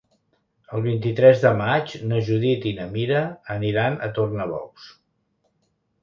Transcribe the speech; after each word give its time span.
El 0.75 0.83
vint-i-tres 0.83 1.41
de 1.41 1.49
maig 1.57 1.91
na 2.11 2.21
Judit 2.29 2.65
i 2.69 2.73
na 2.77 2.87
Mira 2.95 3.19
aniran 3.57 3.99
a 4.09 4.09
Tornabous. 4.17 4.89